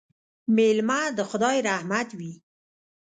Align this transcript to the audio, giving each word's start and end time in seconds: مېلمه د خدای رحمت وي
مېلمه 0.55 0.99
د 1.17 1.19
خدای 1.29 1.57
رحمت 1.67 2.09
وي 2.19 2.33